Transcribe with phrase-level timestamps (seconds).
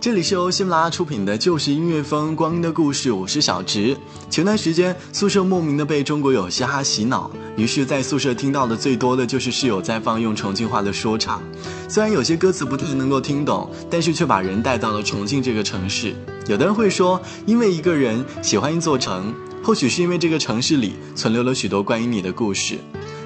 [0.00, 3.94] 这里是由喜马拉雅出品的《就是音乐风光阴的故事》，我是小直。
[4.30, 11.42] 前段时间宿舍莫名的被中国有嘻哈洗脑，于是，在宿舍听到的最多的就是室友在放用重庆话的说唱。
[11.86, 16.14] 虽然有些歌词不太能够听懂，但是却把人带到了重庆这个城市。
[16.46, 22.78] 有的人会说，因为一个人喜欢一座城，或许是因为这个城市里存留了许多关于你的故事。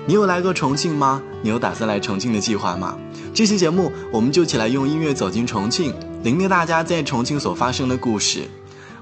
[0.06, 1.22] 你有来过重庆吗？
[1.40, 2.98] 你有打算来重庆的计划吗？
[3.34, 5.92] 这期节目，我们就起来用音乐走进重庆。
[6.22, 8.42] 聆听大家在重庆所发生的故事。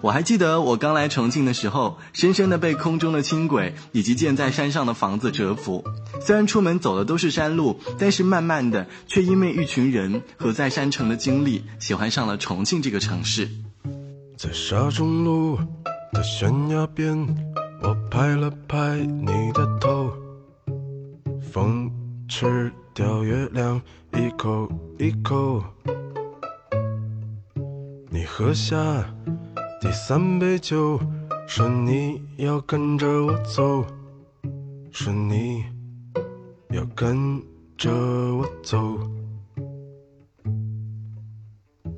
[0.01, 5.85] 我还记得我刚来重庆的时候，深深的被空中的轻轨以及建在山上的房子折服。
[6.23, 13.51] 虽然出门走的都是山路，但是慢慢的，却因为一群人和在山城的经历，喜欢上了重庆这个城市。
[14.39, 15.59] 在沙中路
[16.15, 17.29] 的悬崖边，
[17.83, 20.11] 我拍了拍你的头，
[21.53, 21.93] 风
[22.29, 23.81] 吃掉月亮，
[24.13, 25.63] 一口一口。
[28.11, 28.77] 你喝下
[29.81, 31.01] 第三杯酒，
[31.47, 33.83] 说你要跟着我走，
[34.91, 35.65] 说你
[36.69, 37.43] 要跟
[37.79, 38.99] 着我走。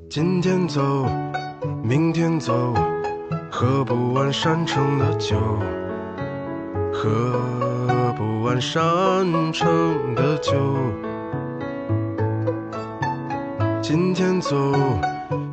[0.09, 1.05] 今天走，
[1.83, 2.73] 明天走，
[3.51, 5.37] 喝不完山城的酒，
[6.93, 7.37] 喝
[8.45, 8.85] 不完山
[9.51, 10.53] 城的酒。
[13.81, 14.55] 今天走。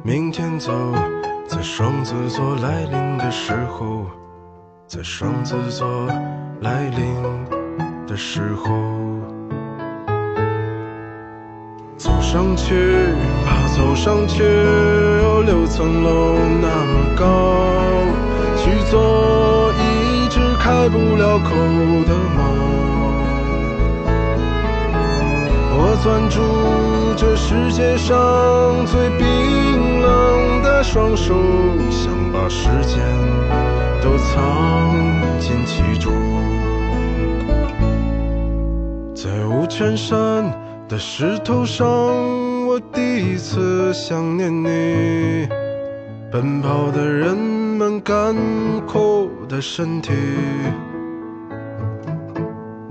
[0.02, 0.70] 明天走，
[1.46, 4.04] 在双子座来临的时候，
[4.86, 6.06] 在双子座
[6.60, 7.14] 来临
[8.06, 8.70] 的时候，
[11.96, 12.74] 走上去
[13.46, 17.24] 吧，走上去，有六层楼那么高，
[18.58, 21.56] 去做一只开不了口
[22.06, 22.71] 的猫。
[26.02, 26.40] 攥住
[27.16, 28.16] 这世界上
[28.86, 30.00] 最冰。
[30.02, 31.32] 冷的双手，
[31.90, 32.98] 想把时间
[34.02, 34.96] 都藏
[35.38, 36.12] 进其中。
[39.14, 40.52] 在五泉山
[40.88, 41.86] 的石头上，
[42.66, 45.48] 我第一次想念你。
[46.32, 48.34] 奔跑的人们，干
[48.88, 50.10] 枯的身体，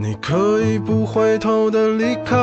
[0.02, 2.36] 你可以不回头的离开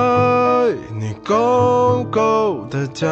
[0.96, 3.08] 你高高的家。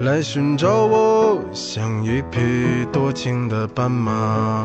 [0.00, 4.64] 来寻找我，像一匹多情的斑马。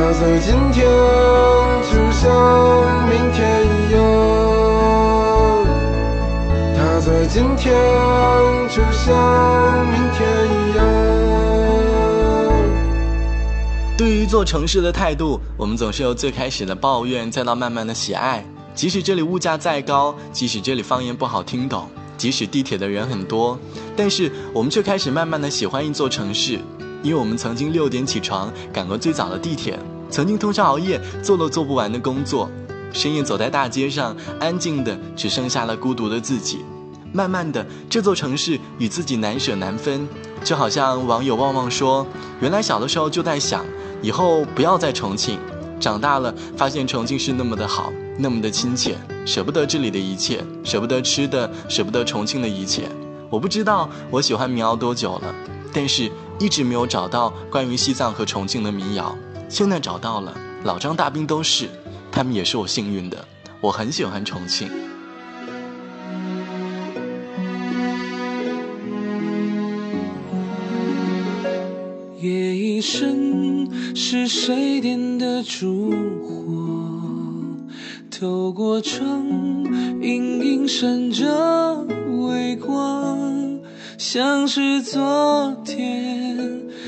[0.00, 0.82] 它在今天
[1.92, 4.00] 就像明天一样，
[6.74, 7.12] 它色。
[7.28, 7.70] 今天
[8.70, 10.80] 就像明天一样。
[13.98, 18.42] 对于一座城市的态度，我们总是由最开始的抱怨，再到慢慢的喜爱。
[18.74, 21.86] 即使这里物价再高，即使这里方言不好听懂，
[22.16, 23.58] 即使地铁的人很多，
[23.94, 26.58] 但是我们却开始慢慢的喜欢一座城市。
[27.02, 29.78] 因为我们曾经六点起床，赶过最早的地铁，
[30.10, 32.50] 曾经通宵熬夜，做了做不完的工作，
[32.92, 36.64] 深夜走在大街上，安静的只剩下了孤独的自己。
[37.12, 40.06] 慢慢的，这座城市与自己难舍难分，
[40.44, 42.06] 就好像网友旺旺说
[42.40, 43.64] ：“原来小的时候就在想，
[44.00, 45.36] 以后不要在重庆，
[45.80, 52.88] 长大了发现重庆是那么的好，那么的亲切，舍不得这里的一切，舍不得吃的，舍不得重庆的一切。
[53.28, 55.34] 我不知道我喜欢民谣多久了，
[55.72, 56.08] 但是
[56.40, 59.14] 一直没有找到关于西藏和重庆的民谣，
[59.50, 60.34] 现在找到了，
[60.64, 61.68] 老张大兵都是，
[62.10, 63.22] 他们也是我幸运的，
[63.60, 64.70] 我很喜欢重庆。”
[72.22, 75.90] 夜已深，是谁点的烛
[76.22, 76.40] 火？
[78.10, 79.26] 透过窗，
[80.02, 81.86] 隐隐闪着
[82.18, 83.49] 微光，
[84.02, 86.38] 像是昨天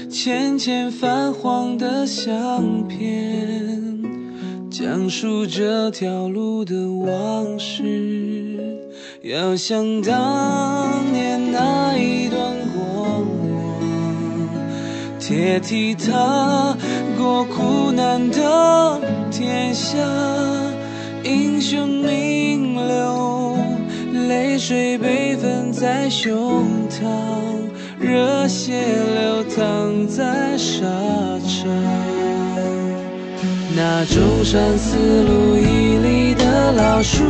[0.08, 4.02] 浅浅泛黄的相片，
[4.70, 7.84] 讲述这条路的往事，
[9.20, 12.40] 要想当年那一段
[12.74, 13.28] 过往。
[15.20, 16.74] 铁蹄踏
[17.18, 18.98] 过苦难的
[19.30, 19.98] 天下，
[21.22, 23.41] 英雄名流，
[24.32, 27.04] 泪水被分在胸膛，
[28.00, 30.86] 热血流淌在沙
[31.46, 31.68] 场。
[33.76, 37.22] 那中山四路一里的老树，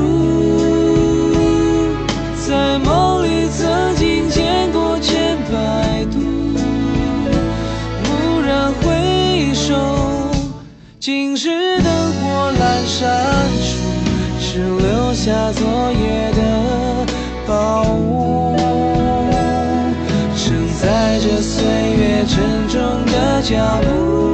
[2.46, 6.20] 在梦里曾经见过千百度。
[8.04, 9.74] 蓦然回首，
[11.00, 13.10] 今日灯火阑珊
[13.60, 13.76] 处，
[14.38, 16.40] 只留下昨夜的
[17.52, 18.56] 宝物，
[20.34, 24.31] 承载着岁月沉重的脚步。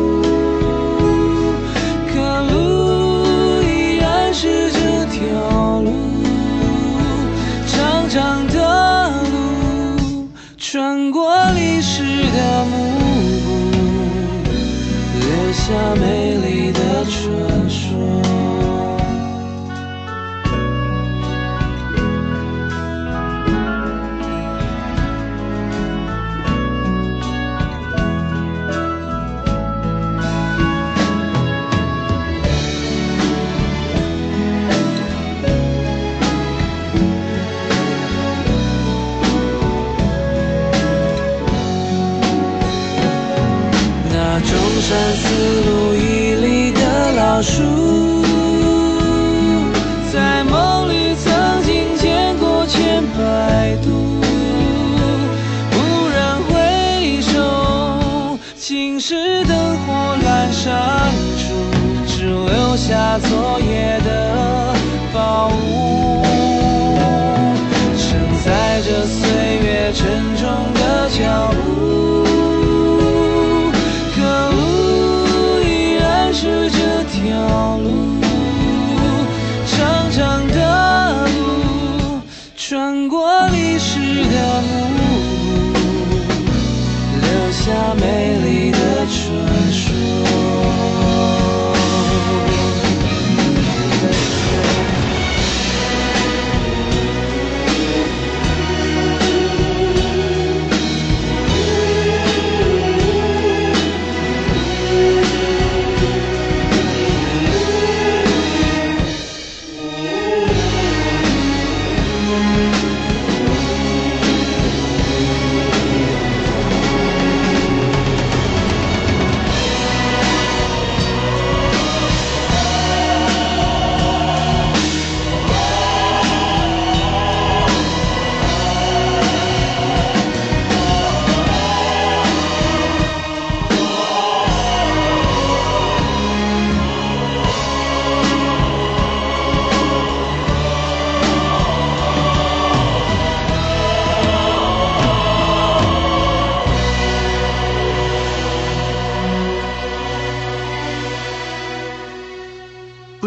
[70.01, 70.38] 月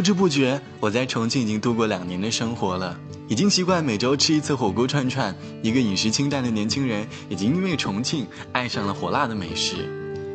[0.01, 5.31] 不知不觉，我在重庆已经度过两年的生活了，已经习惯每周吃一次火锅串串。
[5.62, 9.88] 一个饮食清淡的年轻人，已经因为重庆爱上了火辣的美食。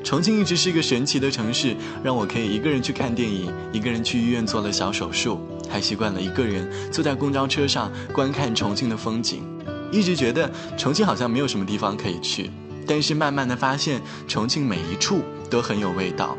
[0.04, 9.42] 重庆一直是一个神奇的城市，让我可以一个人去看电影，一个人去医院做了小手术，还习惯了一个人坐在公交车上观看重庆的风景。
[9.90, 12.52] 一直觉得重庆好像没有什么地方可以去，
[12.86, 16.38] 但是慢慢的发现，重庆每一处都很有味道。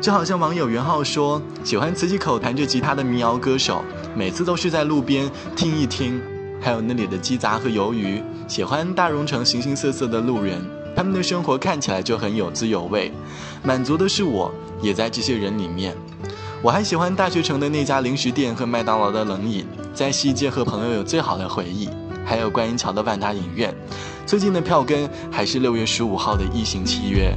[0.00, 3.82] 就好像网友袁浩说，喜欢磁器口弹着吉他的民谣歌手，
[4.14, 6.20] 每次都是在路边听一听；
[6.60, 10.64] 还有那里的鸡杂和鱿鱼，喜欢大融城形形色色的路人，
[10.94, 13.12] 他们的生活看起来就很有滋有味，
[13.64, 15.96] 满足的是我，也在这些人里面。
[16.62, 21.88] 我还喜欢大学城的那家零食店和麦当劳的冷饮，在西街和朋友有最好的回忆，
[22.24, 23.74] 还有观音桥的万达影院。
[24.24, 27.36] 最近的票根还是六月十五号的异形契约。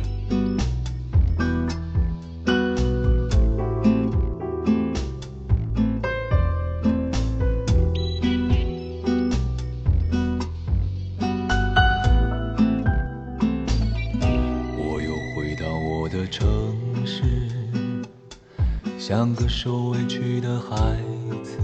[19.53, 20.98] 受委屈的孩
[21.43, 21.60] 子，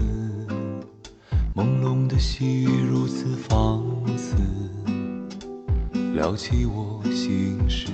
[1.56, 3.82] 朦胧的细雨如此放
[4.16, 4.36] 肆，
[6.14, 7.88] 撩起我心事。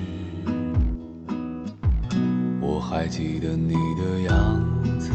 [2.60, 4.60] 我还记得你的样
[4.98, 5.12] 子，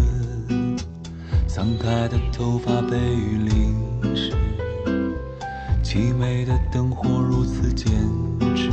[1.45, 3.75] 散开的头发被雨淋
[4.15, 4.31] 湿，
[5.83, 7.91] 凄美的灯火如此坚
[8.55, 8.71] 持，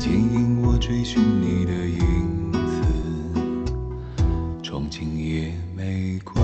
[0.00, 2.35] 牵引我追寻你的影。
[5.04, 6.42] 夜玫瑰，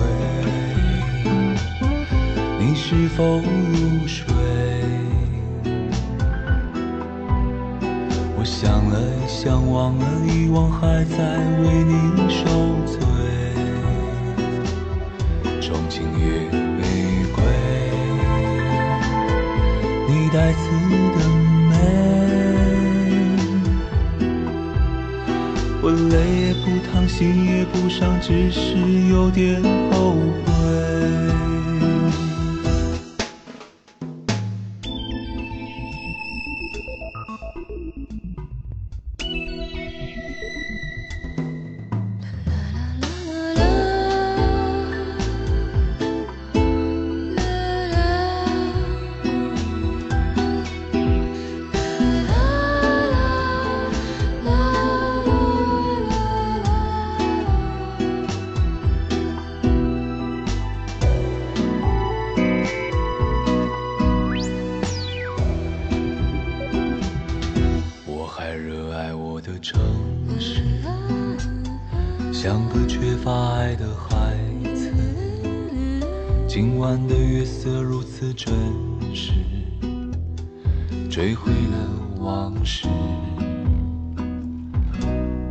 [2.58, 4.26] 你是否入睡？
[8.36, 11.16] 我想了想，忘了遗忘，还在
[11.62, 11.94] 为你
[12.28, 12.44] 受
[12.84, 12.98] 罪。
[15.60, 17.42] 重庆夜玫瑰，
[20.08, 20.58] 你带刺
[21.14, 21.16] 的
[25.94, 28.78] 我泪也不淌，心也不伤，只是
[29.10, 30.14] 有点后
[30.46, 30.51] 悔。
[78.44, 78.52] 真
[79.14, 79.30] 实，
[81.08, 82.88] 追回了往事。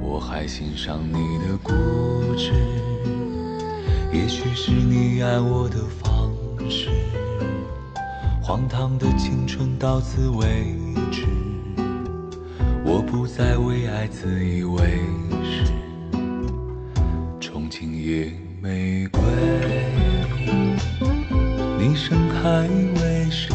[0.01, 1.71] 我还欣赏你的固
[2.35, 2.51] 执，
[4.11, 6.29] 也许是你爱我的方
[6.69, 6.89] 式。
[8.41, 10.75] 荒唐的青春到此为
[11.13, 11.25] 止，
[12.83, 14.99] 我不再为爱自以为
[15.45, 15.71] 是。
[17.39, 19.21] 重庆野玫瑰。
[22.43, 23.53] 还为谁？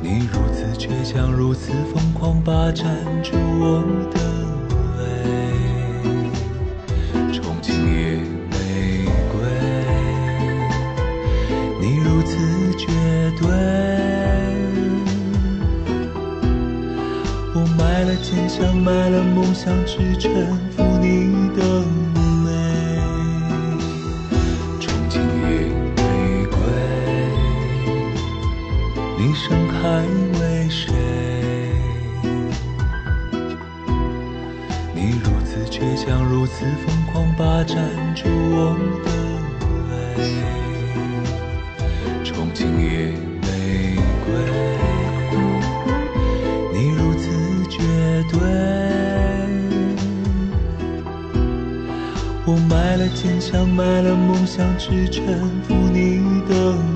[0.00, 2.86] 你如此倔强，如此疯狂，霸占
[3.22, 4.18] 住我的
[4.96, 5.00] 胃。
[7.30, 8.16] 重庆夜
[8.50, 8.56] 玫
[9.30, 9.38] 瑰，
[11.82, 12.38] 你如此
[12.78, 12.86] 绝
[13.38, 13.46] 对。
[17.54, 22.07] 我卖了坚强，卖了梦想，只臣服你的。
[29.80, 30.02] 还
[30.40, 30.92] 为谁？
[34.92, 37.76] 你如此倔强，如此疯狂霸占
[38.14, 39.08] 住我的
[39.90, 39.90] 泪，
[42.24, 43.46] 重庆夜玫
[44.26, 44.28] 瑰，
[46.72, 47.30] 你如此
[47.68, 47.78] 绝
[48.32, 48.36] 对，
[52.44, 55.24] 我卖了坚强，卖了梦想，只臣
[55.62, 56.87] 服你的。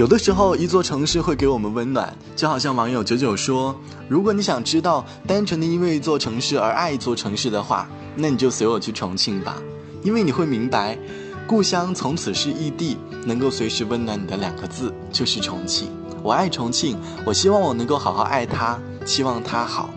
[0.00, 3.78] 有的时候，一座城市会给我们温暖，就好像网友九九说
[4.08, 9.58] ：“如果你想知道单纯的因为一座城市而爱一座城市的话，那你就随我去重庆吧，
[10.02, 10.96] 因为你会明白，
[11.46, 15.90] 故乡从此是异地，能够随时温暖你的两个字就是重庆。
[16.22, 19.90] 我爱重庆，我希望我能够好好爱它，希望它好。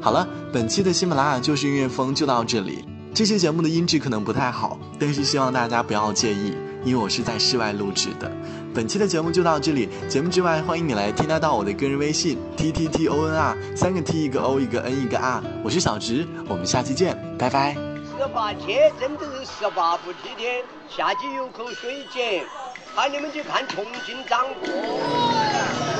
[0.00, 2.84] 好了，本期的喜马拉雅就是音乐风就到这里。
[3.12, 6.54] 这期节目的音质可能不太好，但是希望大家不要介意，
[6.84, 8.30] 因为我是在室外录制的。
[8.74, 9.88] 本期的节目就到这里。
[10.08, 17.74] 节目之外，欢迎你来添加到我的个人微信 t t t o n r，三个 t 一个 o 一个 n 一个 r，我是小直，我们下期见，拜拜。
[17.74, 22.44] 十八天真的是十八不替天，夏季有口水井，
[22.94, 25.99] 喊你们去看重庆掌舵。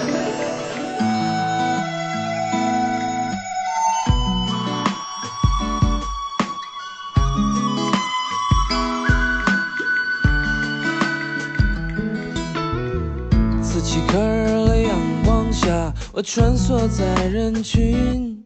[16.21, 18.45] 我穿梭在人群，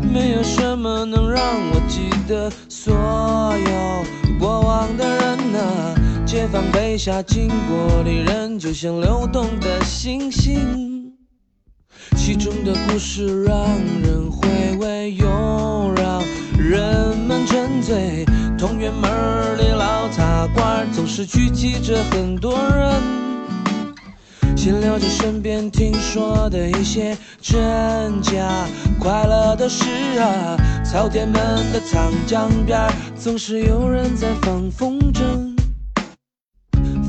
[0.00, 1.42] 没有什么能让
[1.72, 6.22] 我记得所有过往的人啊。
[6.24, 11.12] 街坊背下经过的人，就像流动的星星，
[12.16, 13.58] 其中的故事让
[14.00, 15.26] 人回味，又
[15.96, 16.22] 让
[16.56, 18.24] 人们沉醉。
[18.56, 23.33] 同源门儿的老茶馆，总是聚集着很多人。
[24.64, 28.66] 闲聊着身边听说的一些真假
[28.98, 29.84] 快乐的事
[30.18, 31.34] 啊，草甸门
[31.70, 32.80] 的长江边
[33.14, 35.54] 总是有人在放风筝，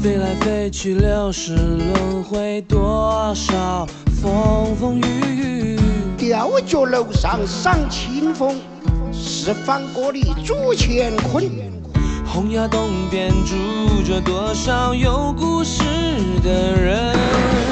[0.03, 3.87] 飞来飞去六十轮回，多少
[4.21, 5.79] 风风雨雨。
[6.17, 8.59] 吊脚楼上赏清风，
[9.13, 11.49] 四方歌里煮乾坤。
[12.35, 15.81] 洪崖洞边住着多少有故事
[16.43, 17.64] 的人？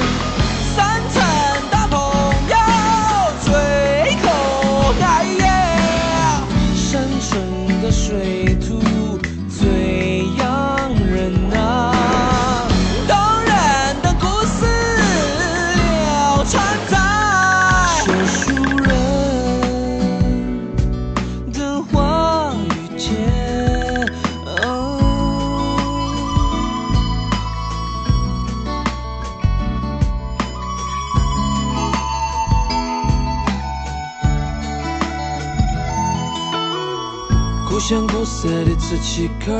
[37.84, 39.52] 故乡古色的瓷器壳，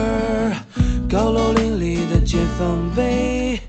[1.07, 3.61] 高楼林立的解放碑，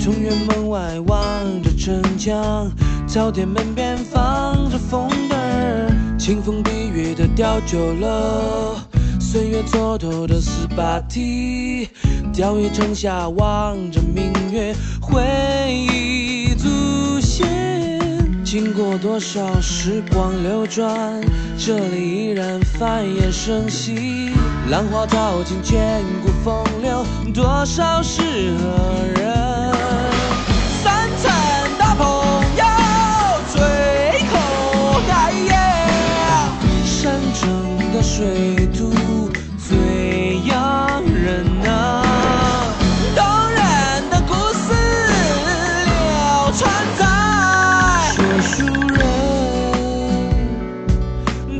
[0.00, 1.16] 中原门外望
[1.62, 2.68] 着城墙，
[3.06, 8.80] 朝天门边放着风灯，清风碧玉的吊酒楼，
[9.20, 11.88] 岁月蹉跎的四八梯，
[12.32, 15.22] 钓鱼城下望着明月，回
[15.72, 16.29] 忆。
[18.98, 21.20] 多少时光流转，
[21.58, 24.32] 这里依然繁衍生息。
[24.70, 29.72] 浪花淘尽千古风流，多少是何人？
[30.82, 32.06] 三餐大朋
[32.56, 32.64] 友，
[33.52, 33.60] 醉
[34.30, 35.54] 口海燕，
[36.84, 38.49] 山中的水。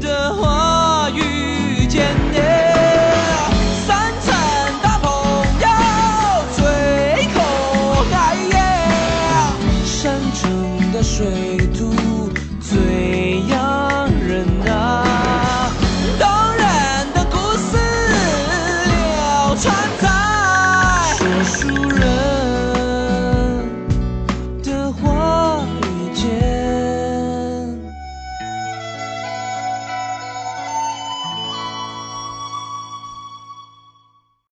[0.01, 0.50] 着。